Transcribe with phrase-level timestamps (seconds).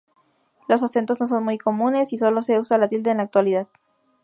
[0.67, 3.67] Los acentos no son comunes y solo se usa la tilde en la actualidad.